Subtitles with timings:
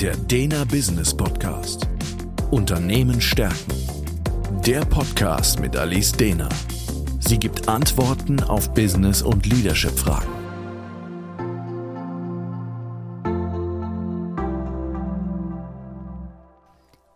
[0.00, 1.88] Der Dena Business Podcast.
[2.50, 3.72] Unternehmen stärken.
[4.66, 6.50] Der Podcast mit Alice Dena.
[7.18, 10.28] Sie gibt Antworten auf Business- und Leadership-Fragen.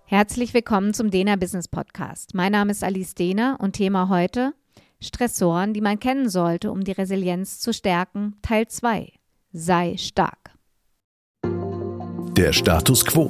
[0.07, 2.35] Herzlich willkommen zum Dena Business Podcast.
[2.35, 4.55] Mein Name ist Alice Dena und Thema heute
[5.03, 9.12] Stressoren, die man kennen sollte, um die Resilienz zu stärken, Teil 2.
[9.53, 10.50] Sei stark.
[12.41, 13.26] Der Status quo.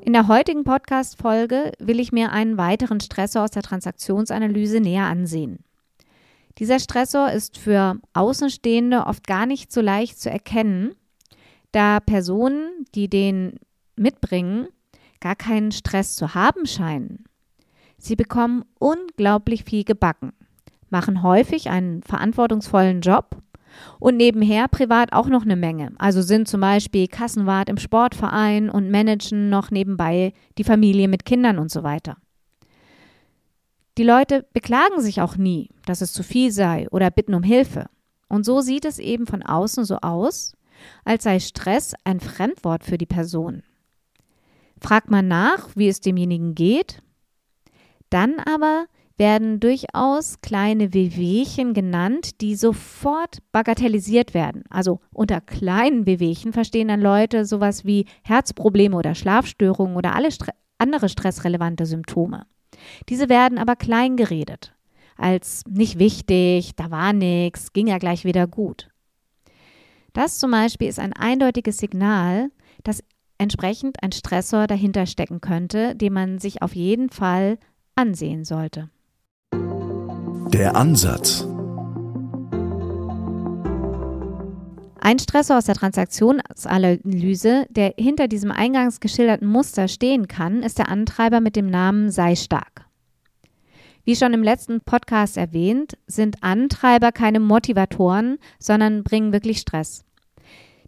[0.00, 5.64] In der heutigen Podcast-Folge will ich mir einen weiteren Stressor aus der Transaktionsanalyse näher ansehen.
[6.58, 10.94] Dieser Stressor ist für Außenstehende oft gar nicht so leicht zu erkennen,
[11.72, 13.58] da Personen, die den
[13.96, 14.68] mitbringen,
[15.18, 17.24] gar keinen Stress zu haben scheinen.
[17.98, 20.32] Sie bekommen unglaublich viel gebacken,
[20.90, 23.42] machen häufig einen verantwortungsvollen Job
[23.98, 25.92] und nebenher privat auch noch eine Menge.
[25.98, 31.58] Also sind zum Beispiel Kassenwart im Sportverein und managen noch nebenbei die Familie mit Kindern
[31.58, 32.16] und so weiter.
[33.98, 37.86] Die Leute beklagen sich auch nie, dass es zu viel sei oder bitten um Hilfe.
[38.28, 40.56] Und so sieht es eben von außen so aus,
[41.04, 43.62] als sei Stress ein Fremdwort für die Person.
[44.80, 47.02] Fragt man nach, wie es demjenigen geht,
[48.08, 48.86] dann aber
[49.20, 54.64] werden durchaus kleine Wehwehchen genannt, die sofort bagatellisiert werden.
[54.70, 60.52] Also unter kleinen Wehwehchen verstehen dann Leute sowas wie Herzprobleme oder Schlafstörungen oder alle Stre
[60.78, 62.46] andere stressrelevante Symptome.
[63.10, 64.74] Diese werden aber klein geredet,
[65.18, 68.88] als nicht wichtig, da war nichts, ging ja gleich wieder gut.
[70.14, 72.50] Das zum Beispiel ist ein eindeutiges Signal,
[72.84, 73.04] dass
[73.36, 77.58] entsprechend ein Stressor dahinter stecken könnte, den man sich auf jeden Fall
[77.94, 78.88] ansehen sollte.
[80.52, 81.46] Der Ansatz.
[84.98, 90.88] Ein Stressor aus der Transaktionsanalyse, der hinter diesem eingangs geschilderten Muster stehen kann, ist der
[90.88, 92.84] Antreiber mit dem Namen Sei stark.
[94.04, 100.04] Wie schon im letzten Podcast erwähnt, sind Antreiber keine Motivatoren, sondern bringen wirklich Stress.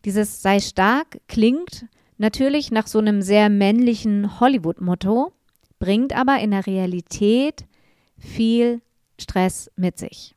[0.05, 1.87] Dieses Sei stark klingt
[2.19, 5.33] natürlich nach so einem sehr männlichen Hollywood-Motto,
[5.79, 7.65] bringt aber in der Realität
[8.19, 8.81] viel
[9.23, 10.35] Stress mit sich.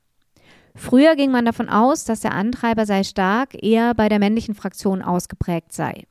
[0.75, 5.01] Früher ging man davon aus, dass der Antreiber sei stark eher bei der männlichen Fraktion
[5.01, 6.03] ausgeprägt sei.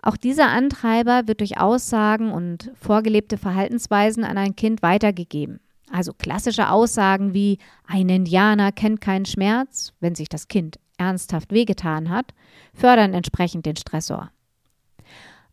[0.00, 5.60] Auch dieser Antreiber wird durch Aussagen und vorgelebte Verhaltensweisen an ein Kind weitergegeben.
[5.90, 12.10] Also klassische Aussagen wie ein Indianer kennt keinen Schmerz, wenn sich das Kind ernsthaft wehgetan
[12.10, 12.34] hat,
[12.74, 14.30] fördern entsprechend den Stressor.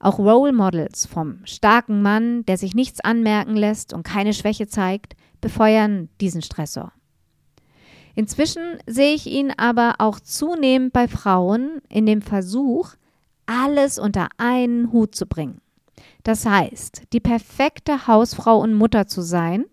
[0.02, 5.16] Auch Role Models vom starken Mann, der sich nichts anmerken lässt und keine Schwäche zeigt,
[5.42, 6.92] befeuern diesen Stressor.
[8.16, 12.96] Inzwischen sehe ich ihn aber auch zunehmend bei Frauen in dem Versuch,
[13.46, 15.62] alles unter einen Hut zu bringen.
[16.24, 19.66] Das heißt, die perfekte Hausfrau und Mutter zu sein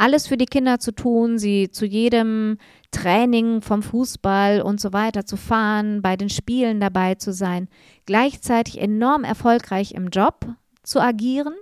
[0.00, 2.56] alles für die Kinder zu tun, sie zu jedem
[2.90, 7.68] Training vom Fußball und so weiter zu fahren, bei den Spielen dabei zu sein,
[8.06, 10.46] gleichzeitig enorm erfolgreich im Job
[10.82, 11.54] zu agieren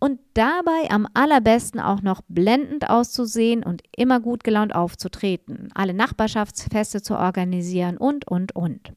[0.00, 7.00] und dabei am allerbesten auch noch blendend auszusehen und immer gut gelaunt aufzutreten, alle Nachbarschaftsfeste
[7.00, 8.92] zu organisieren und, und, und.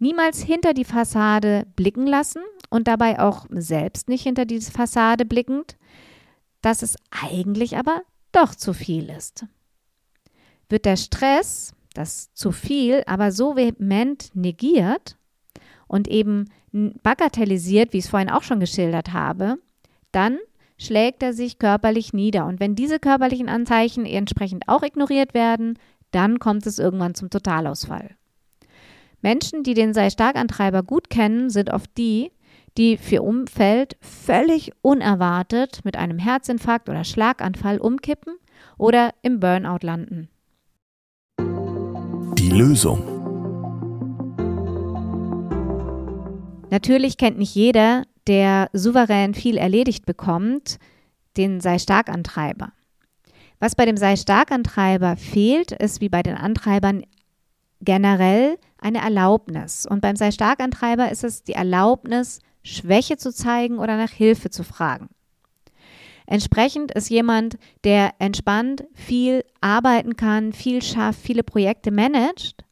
[0.00, 5.76] Niemals hinter die Fassade blicken lassen und dabei auch selbst nicht hinter diese Fassade blickend,
[6.62, 9.46] dass es eigentlich aber doch zu viel ist.
[10.68, 15.16] Wird der Stress, das zu viel, aber so vehement negiert
[15.88, 19.58] und eben bagatellisiert, wie ich es vorhin auch schon geschildert habe,
[20.12, 20.38] dann
[20.78, 22.46] schlägt er sich körperlich nieder.
[22.46, 25.78] Und wenn diese körperlichen Anzeichen entsprechend auch ignoriert werden,
[26.10, 28.16] dann kommt es irgendwann zum Totalausfall.
[29.20, 32.32] Menschen, die den Sei-Stark-Antreiber gut kennen, sind oft die,
[32.76, 38.34] die für Umfeld völlig unerwartet mit einem Herzinfarkt oder Schlaganfall umkippen
[38.78, 40.28] oder im Burnout landen.
[42.38, 43.20] Die Lösung.
[46.70, 50.78] Natürlich kennt nicht jeder, der souverän viel erledigt bekommt,
[51.36, 52.72] den sei stark Antreiber.
[53.58, 57.02] Was bei dem sei stark Antreiber fehlt, ist wie bei den Antreibern
[57.80, 59.86] generell eine Erlaubnis.
[59.86, 64.50] Und beim sei stark Antreiber ist es die Erlaubnis, Schwäche zu zeigen oder nach Hilfe
[64.50, 65.08] zu fragen.
[66.26, 72.64] Entsprechend ist jemand, der entspannt viel arbeiten kann, viel schafft, viele Projekte managt,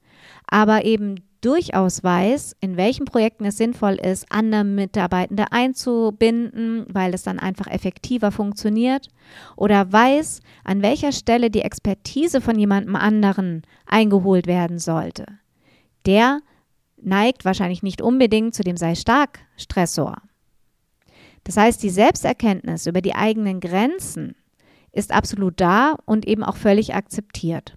[0.46, 7.22] aber eben durchaus weiß, in welchen Projekten es sinnvoll ist, andere Mitarbeitende einzubinden, weil es
[7.22, 9.08] dann einfach effektiver funktioniert,
[9.56, 15.26] oder weiß, an welcher Stelle die Expertise von jemandem anderen eingeholt werden sollte.
[16.06, 16.40] der
[17.02, 20.16] neigt wahrscheinlich nicht unbedingt zu dem sei stark Stressor.
[21.44, 24.34] Das heißt, die Selbsterkenntnis über die eigenen Grenzen
[24.92, 27.76] ist absolut da und eben auch völlig akzeptiert.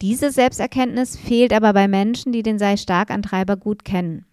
[0.00, 4.26] Diese Selbsterkenntnis fehlt aber bei Menschen, die den sei stark Antreiber gut kennen.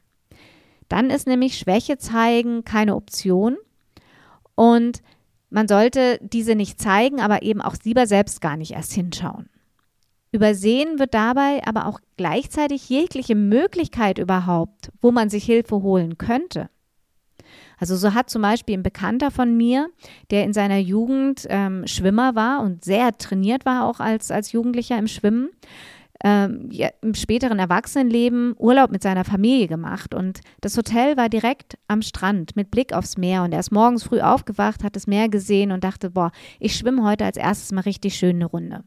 [0.88, 3.58] Dann ist nämlich Schwäche zeigen keine Option
[4.56, 5.02] und
[5.52, 9.50] man sollte diese nicht zeigen, aber eben auch lieber selbst gar nicht erst hinschauen.
[10.32, 16.70] Übersehen wird dabei aber auch gleichzeitig jegliche Möglichkeit überhaupt, wo man sich Hilfe holen könnte.
[17.80, 19.90] Also so hat zum Beispiel ein Bekannter von mir,
[20.30, 25.00] der in seiner Jugend ähm, Schwimmer war und sehr trainiert war auch als, als Jugendlicher
[25.00, 25.50] im Schwimmen,
[26.24, 26.70] ähm,
[27.02, 30.14] im späteren Erwachsenenleben Urlaub mit seiner Familie gemacht.
[30.14, 33.44] Und das Hotel war direkt am Strand mit Blick aufs Meer.
[33.44, 37.04] Und er ist morgens früh aufgewacht, hat das Meer gesehen und dachte, boah, ich schwimme
[37.04, 38.84] heute als erstes mal richtig schön eine Runde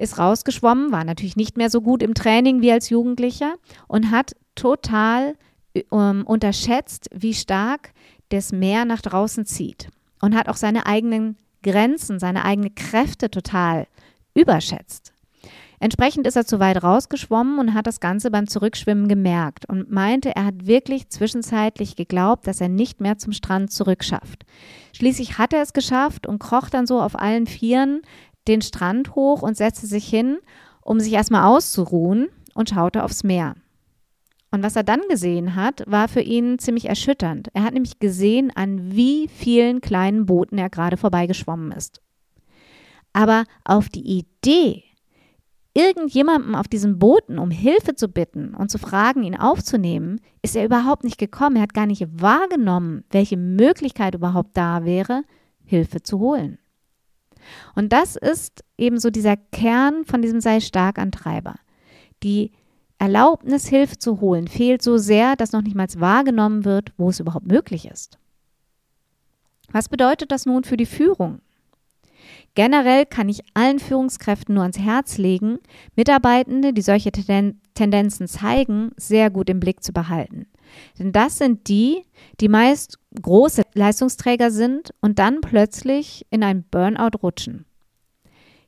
[0.00, 3.54] ist rausgeschwommen, war natürlich nicht mehr so gut im Training wie als Jugendlicher
[3.86, 5.34] und hat total
[5.92, 7.92] ähm, unterschätzt, wie stark
[8.30, 9.88] das Meer nach draußen zieht
[10.20, 13.86] und hat auch seine eigenen Grenzen, seine eigenen Kräfte total
[14.34, 15.12] überschätzt.
[15.82, 20.36] Entsprechend ist er zu weit rausgeschwommen und hat das Ganze beim Zurückschwimmen gemerkt und meinte,
[20.36, 24.44] er hat wirklich zwischenzeitlich geglaubt, dass er nicht mehr zum Strand zurückschafft.
[24.92, 28.02] Schließlich hat er es geschafft und kroch dann so auf allen Vieren
[28.48, 30.38] den Strand hoch und setzte sich hin,
[30.82, 33.54] um sich erstmal auszuruhen und schaute aufs Meer.
[34.50, 37.48] Und was er dann gesehen hat, war für ihn ziemlich erschütternd.
[37.54, 42.00] Er hat nämlich gesehen, an wie vielen kleinen Booten er gerade vorbeigeschwommen ist.
[43.12, 44.82] Aber auf die Idee,
[45.72, 50.64] irgendjemandem auf diesen Booten um Hilfe zu bitten und zu fragen, ihn aufzunehmen, ist er
[50.64, 51.56] überhaupt nicht gekommen.
[51.56, 55.22] Er hat gar nicht wahrgenommen, welche Möglichkeit überhaupt da wäre,
[55.64, 56.58] Hilfe zu holen.
[57.74, 61.56] Und das ist eben so dieser Kern von diesem sei stark Antreiber.
[62.22, 62.52] Die
[62.98, 67.20] Erlaubnis, Hilfe zu holen, fehlt so sehr, dass noch nicht mal wahrgenommen wird, wo es
[67.20, 68.18] überhaupt möglich ist.
[69.72, 71.40] Was bedeutet das nun für die Führung?
[72.54, 75.58] Generell kann ich allen Führungskräften nur ans Herz legen,
[75.96, 80.46] Mitarbeitende, die solche Tendenzen zeigen, sehr gut im Blick zu behalten.
[80.98, 82.04] Denn das sind die,
[82.40, 87.66] die meist große Leistungsträger sind und dann plötzlich in ein Burnout rutschen.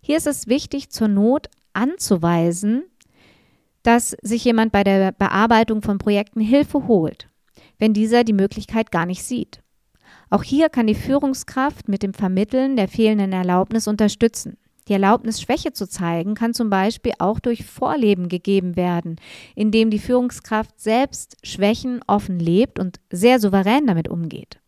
[0.00, 2.84] Hier ist es wichtig, zur Not anzuweisen,
[3.82, 7.28] dass sich jemand bei der Bearbeitung von Projekten Hilfe holt,
[7.78, 9.60] wenn dieser die Möglichkeit gar nicht sieht.
[10.30, 14.56] Auch hier kann die Führungskraft mit dem Vermitteln der fehlenden Erlaubnis unterstützen.
[14.92, 19.16] Die Erlaubnis, Schwäche zu zeigen, kann zum Beispiel auch durch Vorleben gegeben werden,
[19.54, 24.60] indem die Führungskraft selbst Schwächen offen lebt und sehr souverän damit umgeht.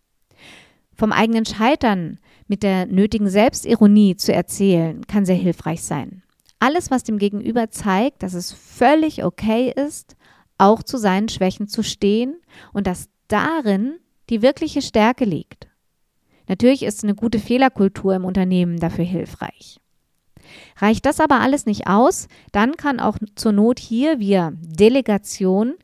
[0.94, 6.22] Vom eigenen Scheitern mit der nötigen Selbstironie zu erzählen, kann sehr hilfreich sein.
[6.58, 10.16] Alles, was dem Gegenüber zeigt, dass es völlig okay ist,
[10.56, 12.40] auch zu seinen Schwächen zu stehen
[12.72, 13.96] und dass darin
[14.30, 15.68] die wirkliche Stärke liegt.
[16.48, 19.82] Natürlich ist eine gute Fehlerkultur im Unternehmen dafür hilfreich.
[20.78, 25.74] Reicht das aber alles nicht aus, dann kann auch zur Not hier via Delegation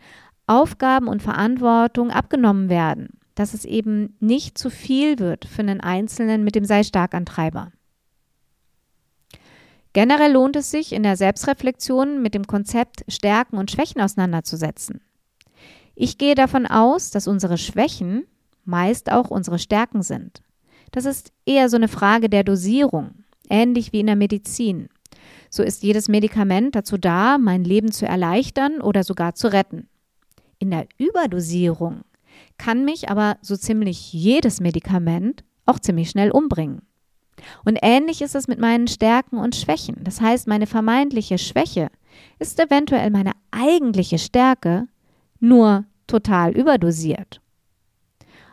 [0.46, 6.42] Aufgaben und Verantwortung abgenommen werden, dass es eben nicht zu viel wird für einen Einzelnen
[6.42, 7.70] mit dem sei stark Antreiber.
[9.92, 15.00] Generell lohnt es sich, in der Selbstreflexion mit dem Konzept Stärken und Schwächen auseinanderzusetzen.
[15.94, 18.24] Ich gehe davon aus, dass unsere Schwächen
[18.64, 20.42] meist auch unsere Stärken sind.
[20.92, 24.88] Das ist eher so eine Frage der Dosierung, ähnlich wie in der Medizin.
[25.50, 29.88] So ist jedes Medikament dazu da, mein Leben zu erleichtern oder sogar zu retten.
[30.58, 32.02] In der Überdosierung
[32.58, 36.82] kann mich aber so ziemlich jedes Medikament auch ziemlich schnell umbringen.
[37.64, 39.96] Und ähnlich ist es mit meinen Stärken und Schwächen.
[40.04, 41.90] Das heißt, meine vermeintliche Schwäche
[42.38, 44.86] ist eventuell meine eigentliche Stärke,
[45.38, 47.40] nur total überdosiert.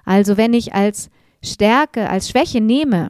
[0.05, 1.09] Also wenn ich als
[1.43, 3.09] Stärke, als Schwäche nehme,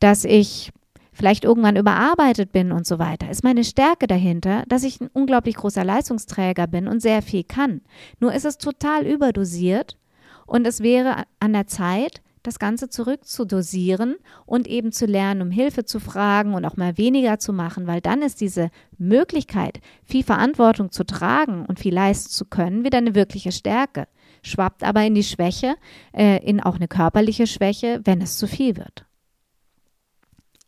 [0.00, 0.72] dass ich
[1.12, 5.56] vielleicht irgendwann überarbeitet bin und so weiter, ist meine Stärke dahinter, dass ich ein unglaublich
[5.56, 7.82] großer Leistungsträger bin und sehr viel kann.
[8.18, 9.98] Nur ist es total überdosiert
[10.46, 14.16] und es wäre an der Zeit, das Ganze zurückzudosieren
[14.46, 18.00] und eben zu lernen, um Hilfe zu fragen und auch mal weniger zu machen, weil
[18.00, 23.14] dann ist diese Möglichkeit, viel Verantwortung zu tragen und viel leisten zu können, wieder eine
[23.14, 24.08] wirkliche Stärke.
[24.42, 25.76] Schwappt aber in die Schwäche,
[26.12, 29.04] äh, in auch eine körperliche Schwäche, wenn es zu viel wird.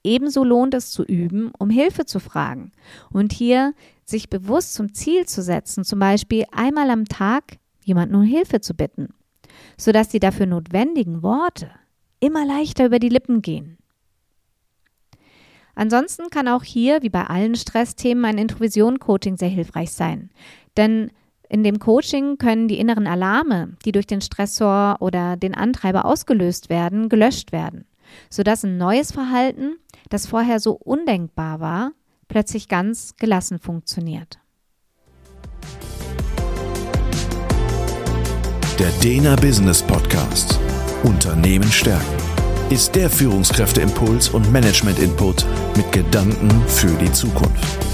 [0.04, 2.72] Ebenso lohnt es zu üben, um Hilfe zu fragen
[3.10, 8.22] und hier sich bewusst zum Ziel zu setzen, zum Beispiel einmal am Tag jemanden um
[8.22, 9.14] Hilfe zu bitten
[9.76, 11.70] sodass die dafür notwendigen Worte
[12.20, 13.78] immer leichter über die Lippen gehen.
[15.74, 20.30] Ansonsten kann auch hier, wie bei allen Stressthemen, ein Introvision-Coaching sehr hilfreich sein.
[20.76, 21.10] Denn
[21.48, 26.70] in dem Coaching können die inneren Alarme, die durch den Stressor oder den Antreiber ausgelöst
[26.70, 27.86] werden, gelöscht werden,
[28.30, 29.76] sodass ein neues Verhalten,
[30.10, 31.92] das vorher so undenkbar war,
[32.28, 34.38] plötzlich ganz gelassen funktioniert.
[38.78, 40.58] Der Dena Business Podcast
[41.04, 42.16] Unternehmen stärken
[42.70, 45.44] ist der Führungskräfteimpuls und Management-Input
[45.76, 47.84] mit Gedanken für die Zukunft.